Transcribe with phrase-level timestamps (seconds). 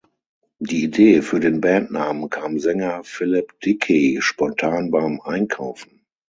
[0.57, 6.07] Die Idee für den Bandnamen kam Sänger Philip Dickey spontan beim Einkaufen.